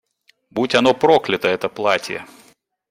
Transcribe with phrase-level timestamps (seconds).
[0.49, 2.25] Будь оно проклято, это платье!